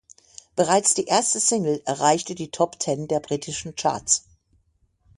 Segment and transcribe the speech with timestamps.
[0.55, 4.25] Bereits die erste Single erreichte die Top Ten der britischen Charts.